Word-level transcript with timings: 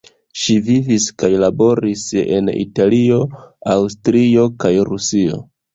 Ŝi 0.43 0.53
vivis 0.69 1.05
kaj 1.23 1.29
laboris 1.43 2.07
en 2.23 2.51
Italio, 2.65 3.23
Aŭstrio, 3.77 4.53
kaj 4.67 4.77
Rusio. 4.93 5.45